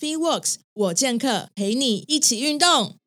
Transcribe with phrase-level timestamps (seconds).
[0.00, 2.98] FeeWorks 我健客陪你一起运动。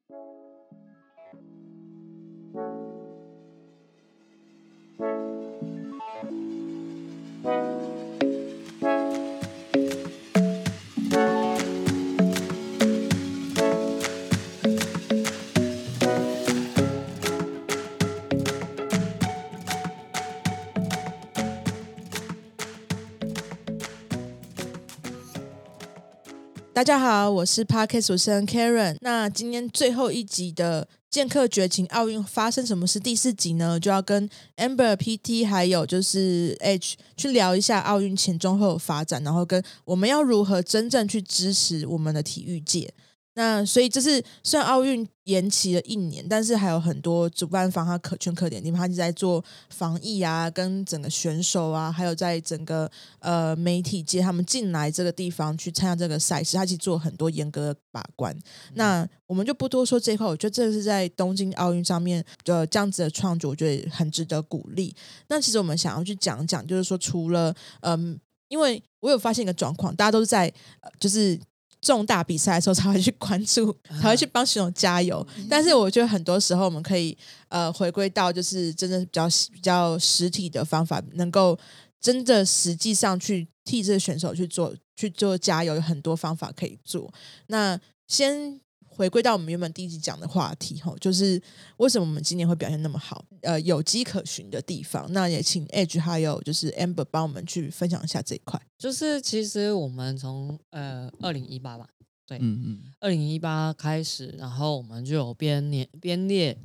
[26.82, 28.98] 大家好，我是 Parkes 主持人 Karen。
[29.02, 34.28] 那今天最后一集的《剑客绝情奥运发生什么事》第四集呢，就要跟
[34.58, 42.92] Amber PT 还有就是 H 去聊一下奥运前中后发展，然后跟我们要如何真正去支持我们的体育界。
[43.34, 58.38] 那所以就是虽然奥运延期了一年，但是还有很多主办方他可圈可点，地方，他就在做防疫啊，跟整个选手啊，还有在整个呃媒体界，他们进来这个地方去参加这个赛事，他去做很多严格的把关。
[58.74, 64.94] 那我们就不多说这一块，我觉得这是在东京奥运上面的这样子的创作，我觉得很值得鼓励。
[65.30, 70.54] 那其实我们想要去讲讲，就是说除了嗯，因为我有发现一个状况，大家都是在
[71.00, 71.40] 就是。
[71.82, 75.26] 重大比赛的时候才会去关注，才会去帮选手加油。
[75.50, 77.18] 但是我觉得很多时候我们可以
[77.50, 81.58] 呃回归到就是真的比较比较实体的方法，能够
[82.00, 87.12] 真的实际上去替这个选手去做去做加油，有很多方法可以做。
[87.48, 88.62] 那先。
[89.02, 91.42] 回归到我们原本第一集讲的话题，哈，就是
[91.78, 93.26] 为什么我们今年会表现那么好？
[93.42, 98.62] 呃，有迹可循的地方，那也请 Edge 还有就是 Amber 帮我们去分享一下这一块。
[98.78, 101.90] 就是其实我们从呃二零一八吧，
[102.28, 106.56] 对，嗯嗯，二零一八开始，然后我们就有编年编列。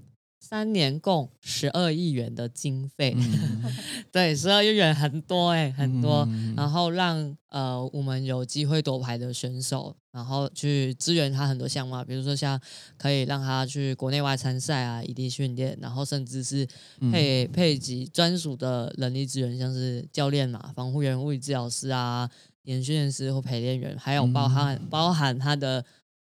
[0.49, 3.17] 三年共十二亿元的经费，
[4.13, 6.29] 对，十二亿元很多哎，很多。
[6.57, 12.61] 然后让呃我们有机会夺牌的选手，然后去支援他很多项目，比如说像
[12.97, 16.65] 可以让他去国内外参赛啊，异地训练，然后甚至是
[17.11, 22.31] 配配给专属的人力资源，像是教练嘛、防护员、物理治疗师啊、
[22.63, 25.85] 演训练师或陪练员，还有包含包含他的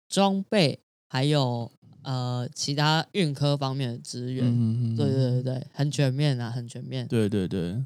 [0.07, 1.73] 装备，还有。
[2.05, 7.07] 呃，其他运科方面的资源，对对对对，很全面啊，很全面。
[7.09, 7.83] 对对对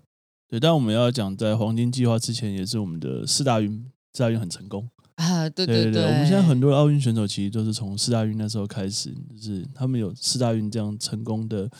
[0.48, 5.48] 对，但我们要讲，在黄金计划之前，也是我们的四大运，四大运很成功啊。
[5.50, 11.70] 对对对，我们现在很多的奥运选手其实都是从四大运那时候开始，就是他们有四大运这样成功的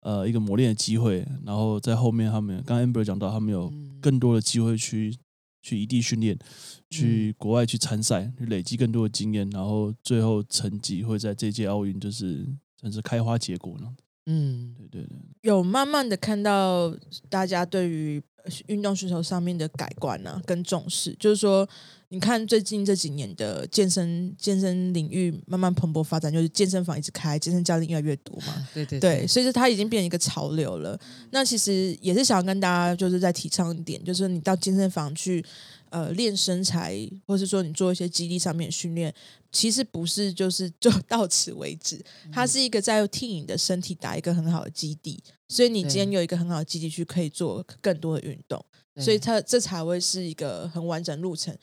[0.00, 5.16] 呃一个磨练的机会，然后在后面他们，刚刚 Amber 讲到，他们有更多的机会去。
[5.66, 6.38] 去异地训练，
[6.88, 12.46] 去国外去参赛，去累积更多的经验，然后最后成绩会在这届奥运就是
[12.80, 13.92] 算是开花结果呢。
[14.26, 16.96] 嗯，对对对，有慢慢的看到
[17.28, 18.22] 大家对于
[18.66, 21.68] 运动需求上面的改观啊，跟重视，就是说。
[22.08, 28.68] 你看最近这几年的健身健身领域慢慢蓬勃发展，就是健身房一直开，健身教练越来越多嘛。
[28.72, 30.96] 对对对，所以说它已经变成一个潮流了。
[31.32, 35.44] 那其实也是想要跟大家就是在提倡一点，就是你到健身房去
[35.96, 36.94] 呃练身材，
[37.26, 39.14] 或是说你做一些肌力上面训练，
[39.50, 48.62] 其实不是就是就 到此为止，它是一个在替你的身体打一个很好的基地，所以你今天有一个很好的基地去可以做更多的运动，
[48.98, 51.56] 所以它这才会是一个很完整路程。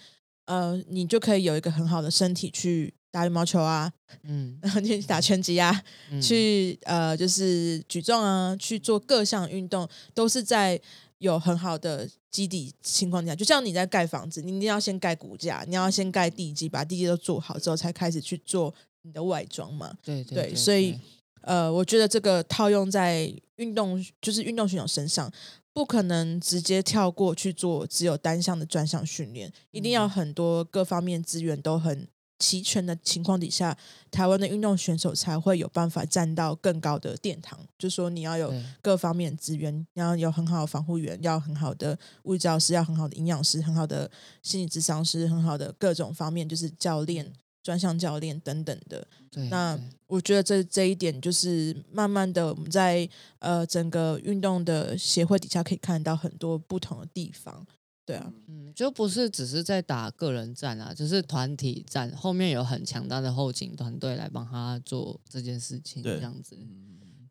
[0.46, 3.90] 呃，你就可以有一个很好的身体去打羽毛球啊，
[4.24, 5.82] 嗯，然后去打拳击啊，
[6.22, 10.82] 去呃，就是举重啊，去做各项运动，都是在
[11.24, 13.34] 有很好的基底情况下。
[13.34, 18.74] 就像你在盖房子，你一定要先盖骨架，你要先盖地基，把地基都做好之后，才开始去做
[19.04, 19.94] 你的外装嘛。
[20.04, 21.00] 对对，所以
[21.42, 25.32] 呃，我觉得这个套用在运动，就是运动选手身上。
[25.76, 32.08] 不可能直接跳过去做只有单项的专项训练，一定要很多各方面资源都很
[32.40, 33.78] 齐全的情况底下，
[34.12, 37.60] 台湾的运动选手才会有办法站到更高的殿堂。
[37.78, 44.10] 就说你要有各方面资源，你要有很好的防护员，要很好的物理教师，要很好的营养师，很好的
[44.42, 47.34] 心理咨商师，很好的各种方面，就是教练。
[47.64, 49.08] 专项教练等等的，
[49.50, 53.10] 那我觉得这这一点就是慢慢的我们在
[53.40, 57.66] 呃整个运动的协会底下可以看到很多不同的地方，
[58.06, 66.58] 对啊，嗯，就不是只是在打个人战啊，就是团体战，后面有很强大的后勤团队来帮他做这件事情，这样子，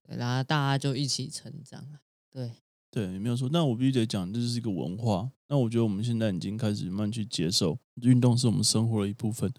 [0.03, 1.87] 对，然后大家就一起成长，
[2.31, 2.51] 对，
[2.91, 3.49] 对，没有错。
[3.53, 5.31] 那我必须得讲，这是一个文化。
[5.49, 9.53] 那我觉得我们现在已经开始慢慢去接受，运动是我们生活的一部分。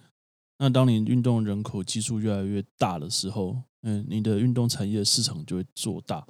[0.58, 6.26] 那当你运动人口基数越来越大的时候，嗯，你的运动产业市场就会做大。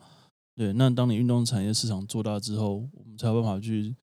[0.56, 3.96] 对，那当你运动产业市场做大之后，我们才有办法去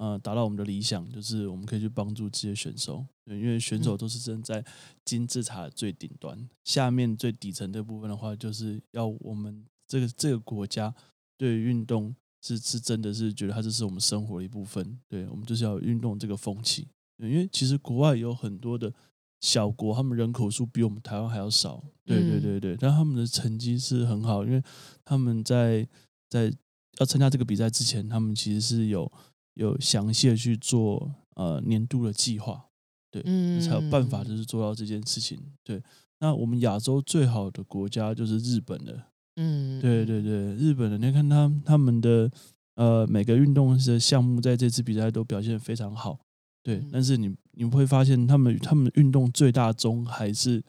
[0.00, 3.06] 呃达到我们的理想，就是我们可以去帮助这些选手。
[3.26, 4.64] 因为选手都是站在
[5.04, 10.92] 金字塔最顶端，下面最底层这部分的话，就是要我们这个这个国家
[11.36, 14.98] 对运动是是真的是觉得它这是我们生活的一部分。
[15.06, 16.88] 对，我们就是要运动这个风气。
[17.18, 18.92] 因为其实国外有很多的
[19.40, 21.84] 小国，他们人口数比我们台湾还要少。
[22.04, 24.60] 对对对对，但他们的成绩是很好，因为
[25.04, 25.86] 他们在
[26.28, 26.52] 在
[26.98, 29.12] 要参加这个比赛之前，他们其实是有
[29.54, 32.66] 有详细的去做呃年度的计划，
[33.10, 33.22] 对，
[33.60, 35.38] 才有办法就是做到这件事情。
[35.62, 35.82] 对，
[36.20, 39.06] 那我们亚洲最好的国家就是日本了。
[39.36, 42.30] 嗯，对对对，日本人，你看他他们的
[42.74, 46.18] 呃每个运动的项目在这次比赛都表现非常好。
[46.62, 50.62] 对，但是你你会发现，他们他们运动最大宗还是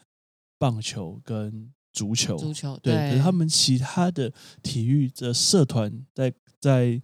[0.57, 2.37] 棒球跟足球。
[2.37, 4.31] 足球对，可是他们其他的
[4.63, 7.01] 体育的社团，在在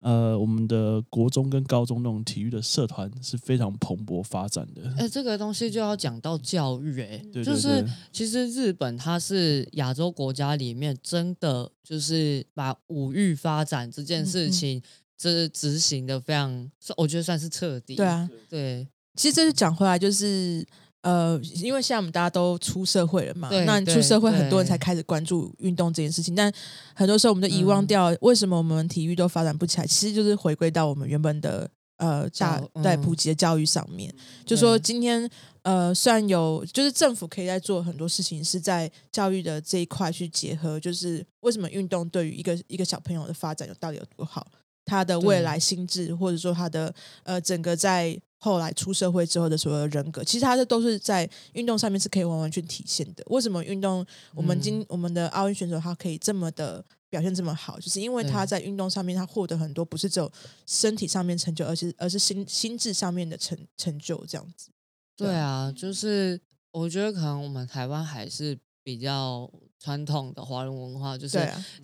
[0.00, 4.92] 呃我们的国中跟高中那种体育的社团是非常蓬勃发展的。
[4.98, 14.82] 哎，这个东西就要讲到教育，哎，就是其实日本它是亚洲国家里面真的就是把五育发展这件事情。
[15.22, 17.94] 这执行的非常，我觉得算是彻底。
[17.94, 18.88] 对啊，对。
[19.16, 20.66] 其实这是讲回来，就是
[21.02, 26.52] 呃，因为现在我们大家都出社会了嘛，那出社会很多人才开始关注运动这件事情，但
[26.94, 34.14] 很多时候我们都遗忘掉为什么我们体育都发展不起来，其实就是回归到我们原本的呃大在普及的教育上面。
[34.44, 35.28] 就说今天
[35.62, 44.46] 呃，虽然有就是政府可以在做很多事情，是在教育的这一块去结合，就是为什么运动对于一个一个小朋友的发展有到底有多好。
[44.86, 46.92] 他的未来心智，或者说他的
[47.22, 53.22] 呃整个在后来出社会之后的所有人格，其实他这都是在运动上面是可以完完全体现的。
[53.26, 54.04] 为什么运动
[54.34, 60.32] 我们今我们的奥运选手他可以这么的表现这么好，就是因为他在运动上面他获得很多不是只有
[60.66, 64.70] 身体上面成就，而是而是心心智上面的成成就这样子。
[65.16, 66.40] 对啊，就是
[66.72, 69.50] 我觉得可能我们台湾还是比较。
[69.82, 71.38] 传统的华人文化就是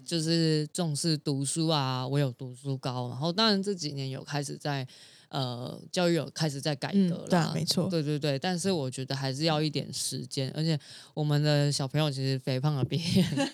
[0.05, 3.09] 就是重视读书啊，我有读书高。
[3.09, 4.87] 然后当然这几年有开始在
[5.31, 8.39] 呃教育有开始在改革了，对，没错，对对对。
[8.39, 10.79] 但是我觉得还是要一点时间，而且
[11.15, 13.01] 我们的小朋友其实肥胖的比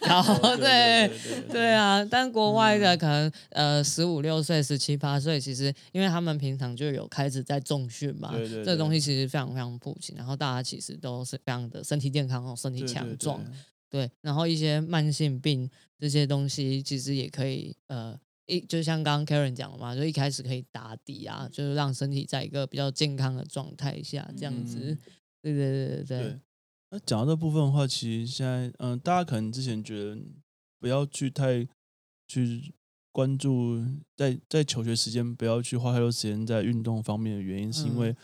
[0.00, 0.20] 高，
[0.58, 1.08] 对
[1.48, 2.04] 对啊。
[2.04, 10.12] 但国外的可能呃十五六岁、十七八岁，其实因为他们平常就有开始在重训嘛，这个东西其实非常非常普及。
[10.16, 13.40] 然后大家其实都是非常的身体健康哦，身体强壮。
[13.92, 15.68] 对，然后一些慢性病
[15.98, 24.96] 这些东西，其实也可以，呃，一就像刚刚 Karen 讲的嘛，就一开始可以打底啊，就是让身体在一个比较健康的状态下，这样子。
[25.42, 26.40] 对对对对对。
[26.90, 30.18] 那讲到这部分的话，其实现在，嗯，大家可能之前觉得
[30.80, 31.68] 不要去太
[32.26, 32.72] 去
[33.12, 33.78] 关注，
[34.16, 38.16] 在在求学时间不要去花太多时间在运动方面的原因，是因为。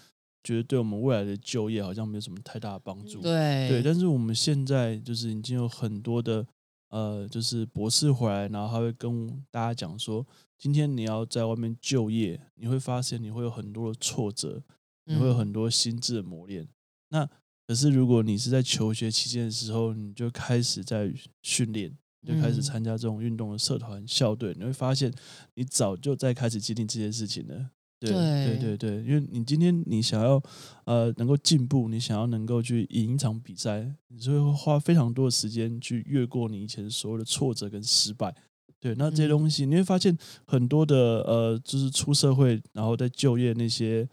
[0.49, 3.21] 觉得对我们未来的就业好像没有什么太大的帮助。
[3.21, 6.47] 对对，但是我们现在就是已经有很多的
[6.89, 14.63] 呃，就是博士回来，然后他会跟大家讲说，今天你要在外面就业，你会发现你会有很多的挫折，
[15.05, 16.67] 你会有很多心智的磨练。
[17.11, 17.29] 那
[17.67, 21.13] 可是如果你是在求学期间的时候，你就开始在
[21.43, 21.95] 训练，
[22.27, 25.13] 就开始参加这种运动的社团校队，你会发现
[25.57, 27.69] 你早就在开始经历这些事情了。
[28.01, 30.41] 对对对对，因为你今天你想要
[30.85, 38.35] 呃能够进步，你想要能够去赢一场比赛，你就会花非常多的时间去越过你以前所有的挫折跟失败。
[38.81, 44.09] 对，那这些东西你会发现很多的呃，就是出社会然后在就业那些，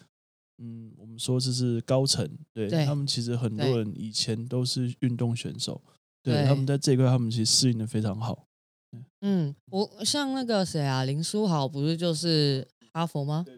[0.58, 5.80] 嗯，我们说这是高层，对他们其实很多人以前都是运动选手，
[6.24, 8.48] 对他们在这一块他们其实适应的非常好。
[9.22, 13.44] 嗯，我像那个谁啊，林书豪不是就是哈佛吗？
[13.46, 13.56] 对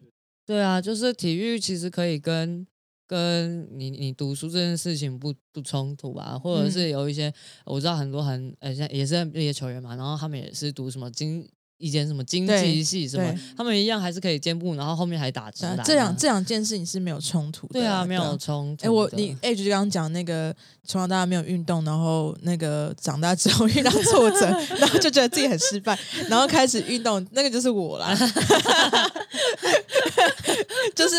[0.55, 2.65] 啊，就是体育其实可以跟
[3.05, 7.33] 跟你你读书这件事情不不冲突吧，或者是有一些
[7.65, 11.47] 我知道很多很呃像也是那些球员嘛，然后他们也是读什么经。
[11.79, 15.79] 以前什么经济系什么，他们一样还是可以兼顾，然后后面还打直篮。
[15.85, 17.73] 这两这两件事情是没有冲突 的。
[17.73, 18.83] 对啊，没有冲突。
[18.83, 20.51] 哎，我你 Age 刚刚讲那个
[20.85, 24.47] 从小到大没有运动，然后那个长大之后遇到挫折，
[24.79, 25.95] 然后就觉得自己很失败，
[26.27, 28.17] 然后开始运动，那个就是我啦。
[30.95, 31.15] 就是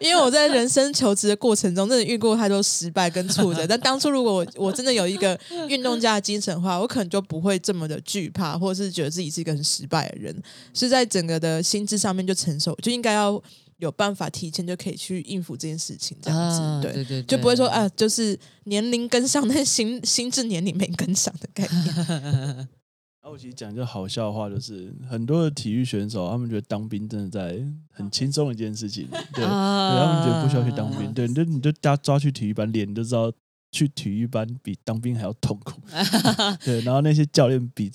[0.00, 3.64] 因为我在人生求职的过程中，真的遇过太多失败跟挫折。
[3.68, 5.38] 但当初如果我我真的有一个
[5.68, 10.18] 运动家的精神的话，我可能就不会这么的惧怕，或者是觉得自己是一个很失败的。
[10.18, 10.42] 人
[10.74, 13.42] 是在整个的心智上面就成熟，就应该要
[13.78, 22.68] 有办法提前就可以去应付这件事情，这样子对对，就不会说啊，就是年龄跟上，但心心智年龄没跟上的概念。
[23.24, 33.32] 那我其实讲一个好笑的话，就是很多的体育选手，他们觉得当兵真的在很轻松一件事情， 对，他们觉得不需要去当兵，对，你就你就抓抓去体育班练，你就知道
[33.70, 35.80] 去体育班比当兵还要痛苦，
[36.64, 37.90] 对，然后那些教练比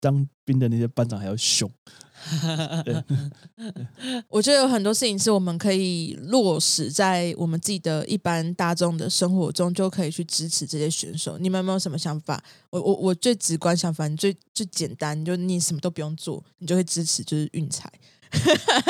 [0.00, 1.70] 当兵的那些班长还要凶。
[4.28, 11.38] 我觉得有很多事情是我们可以落实在我们自己的一般大众的生活中，就可以去支持这些选手。
[11.38, 12.42] 你们有没有什么想法？
[12.70, 17.90] 我我我最直观想法，你最最简单，就你什么都不用做，你就会支持，就是运彩。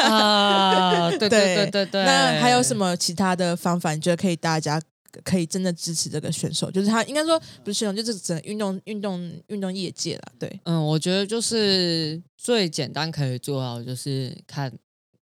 [0.02, 2.04] 啊， 对对对对对。
[2.04, 3.94] 那还有什么其他的方法？
[3.94, 4.80] 你觉得可以大家？
[5.22, 10.32] 可以真的支持这个选手，就是他应该说不是选手，就是整个运动运动运动业界了。
[10.38, 14.72] 对，嗯，我觉得就是最简单可以做到，就是看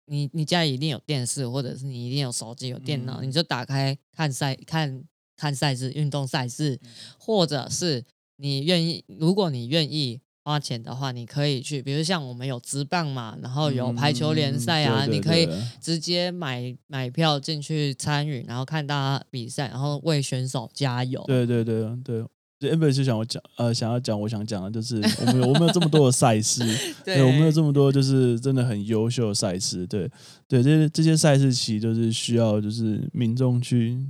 [0.05, 5.03] 你你家里一定有电视，或者是你一定有手机有电脑，你就打开看赛看
[5.35, 6.79] 看赛事，运动赛事，
[7.17, 8.03] 或者是
[8.35, 10.21] 你愿意，如果你愿意。
[10.43, 15.47] 花钱的话，你可以去，比如像我们有直棒嘛，然后有排球联赛啊，你可以
[15.79, 21.23] 直接买买票进去参与，然后看大家比赛，然后为选手加油。
[21.27, 22.25] 对对对对，
[22.57, 26.63] 对 Amber 是想我讲，呃，想要讲我想讲的就是我们我们有这么多的赛事，
[27.05, 30.09] 对，我们有这么多就是真的很优秀的赛事，对
[30.47, 34.03] 对，这些这些赛事其实就是需要就是民众去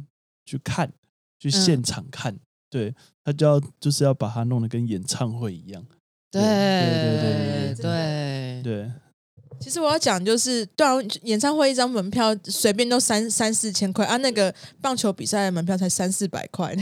[0.45, 0.91] 去看，
[1.39, 2.37] 去现场看，
[2.69, 5.85] 对他就要就是要把它弄得跟演唱会一样。
[6.31, 8.91] 对对对对对，
[9.59, 16.73] 其实我要讲就是，对啊，演唱会一张门票随便都三三四千块啊，那个棒球比赛的门票才三四百块。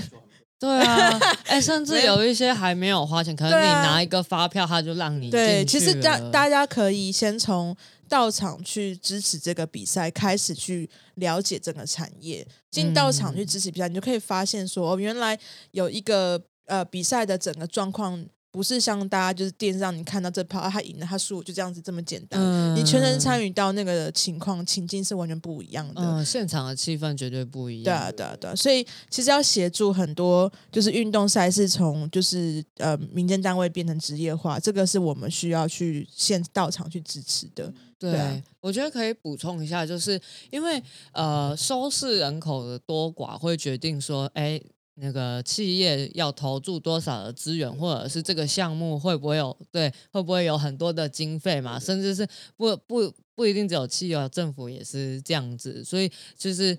[0.60, 5.66] 对啊，哎，甚至有一些还没有花钱，可能你拿一个发票，他就让你对。
[5.66, 7.76] 其实大大家可以先从
[8.08, 12.46] 到场去支持这个比赛开始，去了解整个产业。
[12.70, 15.40] 进到场去支持比赛，你就可以发现说，哦，原来
[15.72, 18.24] 有一个呃比赛的整个状况。
[18.52, 27.84] 不是像大家就是电视上你看到这跑他赢了他输就这样子这么简单，你全程参与到那个情况情境是完全不一样的，嗯，现场的气氛绝对不一样。
[27.84, 37.72] 对啊，对啊，对啊，所以其实要协助很多就是运动赛事从就是呃民间单位变成职业化，这个是我们需要去现到场去支持的。
[38.00, 44.60] 对，我觉得可以补充一下，就是因为呃收视人口的多寡会决定说，哎。
[45.02, 51.80] 那个企业要投注多少的资源，或者是这个项目会不会有对，会不会有很多的经费嘛？
[51.80, 56.78] 甚至是不不不一定只有企业，政府也是这样子，所以就是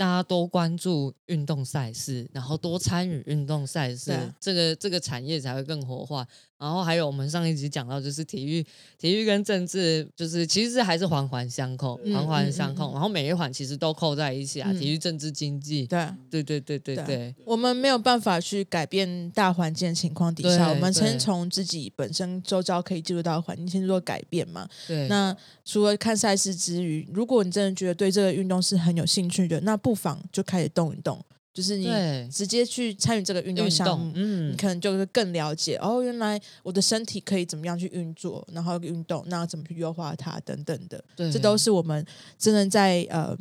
[0.00, 6.26] 大家多关注运动赛事，然后多参与运动赛事，这个这个产业才会更活化。
[6.56, 8.64] 然后还有我们上一集讲到，就是体育，
[8.98, 12.92] 体育跟政治，就是其实还是环环相扣，环环相扣。
[12.92, 15.86] 然后每一环其实都扣在一起啊，体育、政治、经济。
[15.86, 17.34] 对，对，对，对，对，对。
[17.46, 24.68] 我们没有办法去改变大环境情况底下，我们先从自己本身周遭可以进入到环境先做改变嘛。
[24.86, 25.08] 对。
[25.08, 31.24] 那除了看赛事之余，如果你真的觉得对这个运动是很有兴趣的，那不妨就开始动一动。
[31.52, 31.88] 就是你
[32.30, 42.06] 直接去参与这个运动项目，嗯，你可能就是更了解哦，原来我的身体可以怎么样去运作，然后运动，那怎么去优化它等等的，这都是我们
[42.38, 43.36] 真的在呃，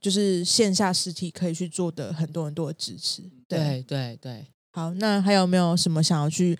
[0.00, 3.22] 就是线下实体可以去做的很多很多的支持。
[3.46, 6.58] 对对对，好，那还有没有什么想要去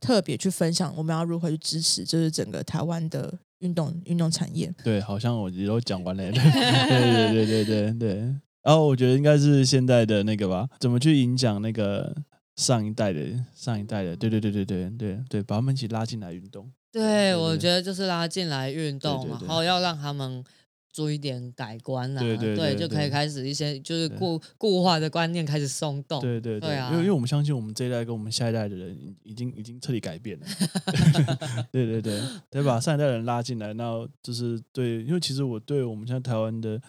[0.00, 0.94] 特别去分享？
[0.94, 4.72] 我们要如何去支持，就是整个台湾的运动运动产业？
[4.84, 6.22] 对，好像我也都讲完了。
[6.30, 8.34] 对对对对对对。
[8.62, 12.14] 然后我觉得应该是现在的那个吧，怎么去影响那个
[12.54, 13.20] 上一代的
[13.54, 14.14] 上一代的？
[14.14, 16.70] 对对对对对对对，把他们一起拉进来运动。
[16.92, 20.44] 对，我觉得就是拉进来运动，然后要让他们
[20.92, 22.22] 做一点改观啦。
[22.22, 26.20] 对对对，就可以开始一些就是固固化的观念开始松动。
[26.20, 30.46] 对对对啊，因为因为我们相信我们这一代跟我们下一代的人已经已经彻底改变了。
[31.72, 36.80] 对对对，得把上一代人拉进来，然后就是对，因为其实我对我们现在台湾的。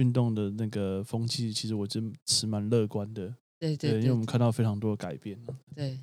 [0.00, 3.32] 运动的那个风气，其实我真持蛮乐观的。
[3.58, 5.38] 对对，因为我们看到非常多的改变。
[5.76, 6.00] 对，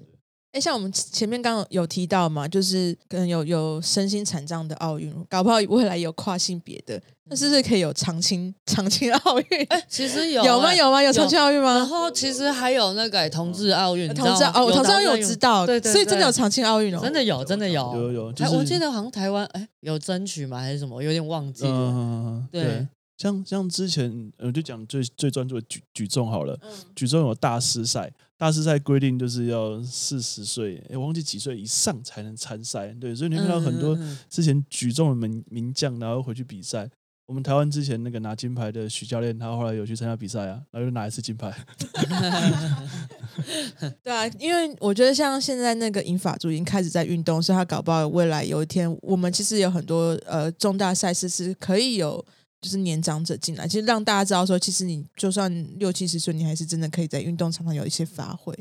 [0.51, 9.65] 哎，像我们前面刚刚有提到嘛，就是可能有有身心残障的奥运，搞不好未来有跨性别的，那是不是可以有长青 长青奥运？
[9.69, 10.75] 哎，其实有有吗？
[10.75, 11.01] 有吗？
[11.01, 11.73] 有长青奥运吗？
[11.79, 18.33] 然后其实还有那个同志奥运，同志哦，同志奥运我知道，对对，所以真的有长青奥运哦，真的有，真的有，有有。
[18.53, 20.59] 我记得好像台湾哎有争取吗？
[20.59, 21.01] 还是什么？
[21.01, 22.45] 有点忘记了。
[22.51, 22.87] 对。
[23.17, 26.57] 像像之前，我就讲最最专注的举举重好了。
[26.95, 32.93] 举重有大师赛，大师赛规定就是要四十岁，哎，忘记几岁以上才能参赛。
[33.01, 33.97] 对，所以你看到很多
[34.29, 36.87] 之前举重的名名将，然后回去比赛。
[37.25, 41.53] 我们台湾之前那个拿金牌的许教练，他后来有去参加比赛啊，然后又拿一次金牌。
[44.01, 52.25] 对啊，因为我觉得像现在那个银法族已经开始在运动，所以他搞不好未来有一天，我们其实有很多呃重大赛事是可以有
[52.61, 58.53] 就是年长者进来，其实让大家知道说，其实你就算六七十岁，你还是真的可以在运动场上有一些发挥。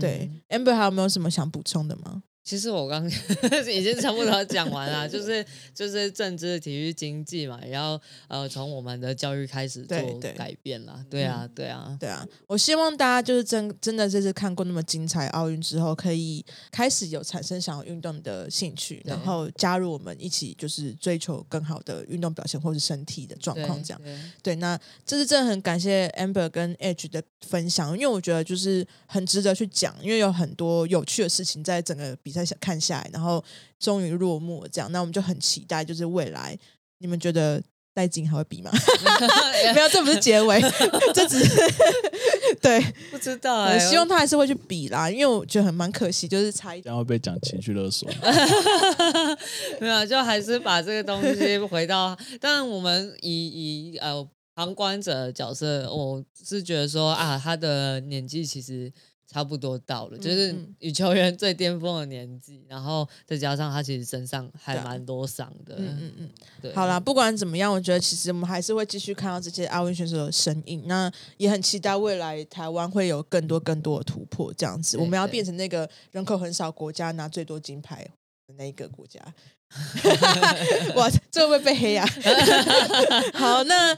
[0.00, 2.22] 对，amber 还有没有什么想补充的吗？
[2.46, 3.04] 其实我刚
[3.68, 9.98] 已经差不多讲完了， 就是就是政治、体育、经济嘛，也要呃从我们的教育开始做
[10.36, 11.04] 改变了。
[11.10, 12.24] 对啊，对啊，对啊！
[12.46, 23.82] 我希望大家就是真真的这次看过那么精彩奥运之后，可以开始有产生想要运动的兴趣，然后加入我们一起就是追求更好的运动表现或是身体的状况。
[23.82, 24.00] 这样
[24.40, 32.35] 对，那这是真的很感谢 Amber 跟 Edge 的分享，因为我觉得就是很值得去讲，因为有很多有趣的事情在整个比。
[32.44, 33.42] 再看下来，然后
[33.78, 36.58] 终于落幕，这样，那我们就很期待，就是未来
[36.98, 37.62] 你们觉得
[37.94, 38.70] 戴金还会比吗？
[39.74, 40.60] 没有，这不是结尾，
[41.14, 41.54] 这只是
[42.60, 48.08] 对，不知道哎，希望他还是会去比啦，因为我觉得很蛮可惜，就是差一点会被讲情绪勒索。
[49.80, 58.92] 没有，就还是把这个东西回到，但我们以以呃旁观者角色，我是觉得说啊，他的年纪其实。
[59.26, 65.74] 差不多到了，就是羽球员最巅峰的年纪，然后再加上他其实身上还蛮多伤的。
[65.78, 66.30] 嗯嗯嗯，
[66.62, 66.74] 对。
[66.74, 70.84] 好啦，不管怎么样，我觉得其实我们还是会继续看到这些奥运选手的身影。
[70.86, 78.08] 那也很期待未来台湾会有更多更多的突破，这样子，我们要变成那个人口很少国家拿最多金牌
[78.46, 79.20] 的那一个国家。
[80.94, 82.06] 哇，这会不会被黑啊？
[83.34, 83.94] 好，那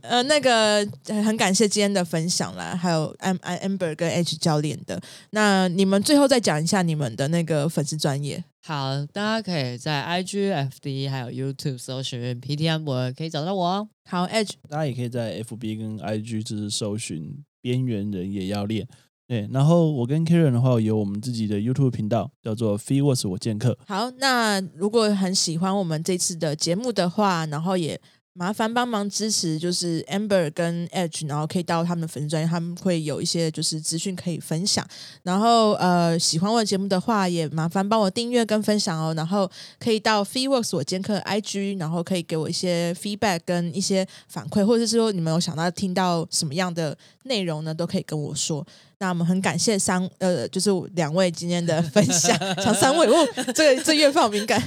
[0.00, 5.00] 呃，那个很感谢今天的分享啦，还有 M I Amber 跟 H 教练的。
[5.30, 8.42] 那你们最后再讲一下你们的那个粉丝专业。
[8.64, 13.88] 好，大家可以在 I G F D 还有 YouTube 搜寻 P T Amber，可以找到我哦。
[14.08, 18.86] 好，H，大家也可以在 F B 跟 I G 就是搜寻边缘人也要练。
[19.28, 23.78] 对，然后我跟 Karen 的话有我们自己的 YouTube 频道，叫做 Free Words 我剑客。
[23.86, 28.00] 好，那如果很喜欢我们这次的节目的话，然后也。
[28.34, 34.86] 麻烦帮忙支持，就是 Amber 跟 Edge，然后可以到他们的粉丝专业，他们会有一些就是资讯可以分享。
[35.24, 39.12] 然后呃，喜欢我的节目的话，也麻烦帮我订阅跟分享哦。
[39.16, 48.64] 然后可以到 Freeworks 我剑客 IG，然后可以给我一些 feedback 跟一些反馈，或者是说你们有想到听到什么样的内容呢，都可以跟我说。
[49.00, 54.60] 那我们很感谢三呃，就是两位今天的分享， 抢三位哦，这个这越放敏感。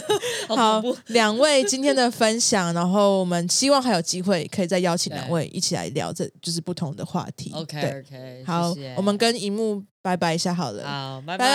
[0.48, 7.50] 好，两位今天的分享，然后我们希望还有机会可以再邀请两位一起来聊，这就是不同的话题。
[7.54, 10.86] OK OK，好，我们跟荧幕拜拜一下好了。
[10.86, 11.46] 好，拜拜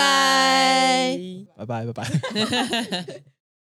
[1.56, 3.14] 拜拜拜拜拜。